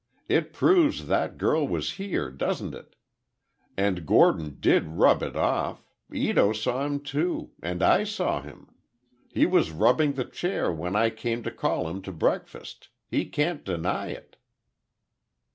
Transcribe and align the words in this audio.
It 0.27 0.51
proves 0.51 1.05
that 1.05 1.37
girl 1.37 1.67
was 1.67 1.91
here—doesn't 1.91 2.73
it? 2.73 2.95
And 3.77 4.03
Gordon 4.07 4.57
did 4.59 4.83
rub 4.97 5.21
it 5.21 5.35
off—Ito 5.35 6.53
saw 6.53 6.83
him 6.87 6.99
too, 7.01 7.51
and 7.61 7.83
I 7.83 8.03
saw 8.05 8.41
him. 8.41 8.73
He 9.31 9.45
was 9.45 9.69
rubbing 9.69 10.13
the 10.13 10.25
chair 10.25 10.71
when 10.73 10.95
I 10.95 11.11
came 11.11 11.43
to 11.43 11.51
call 11.51 11.87
him 11.87 12.01
to 12.01 12.11
breakfast—he 12.11 13.25
can't 13.25 13.63
deny 13.63 14.07
it!" 14.07 14.37